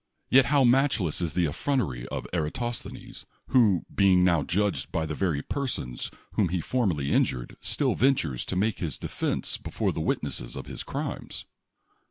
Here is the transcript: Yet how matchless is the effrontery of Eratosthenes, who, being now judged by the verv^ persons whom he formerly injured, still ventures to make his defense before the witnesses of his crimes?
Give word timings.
Yet 0.31 0.45
how 0.45 0.63
matchless 0.63 1.21
is 1.21 1.33
the 1.33 1.45
effrontery 1.45 2.07
of 2.07 2.25
Eratosthenes, 2.33 3.27
who, 3.49 3.85
being 3.93 4.23
now 4.23 4.41
judged 4.41 4.91
by 4.91 5.05
the 5.05 5.13
verv^ 5.13 5.47
persons 5.47 6.09
whom 6.31 6.49
he 6.49 6.59
formerly 6.59 7.11
injured, 7.11 7.55
still 7.61 7.93
ventures 7.93 8.43
to 8.45 8.55
make 8.55 8.79
his 8.79 8.97
defense 8.97 9.57
before 9.59 9.91
the 9.91 10.01
witnesses 10.01 10.55
of 10.55 10.65
his 10.65 10.81
crimes? 10.81 11.45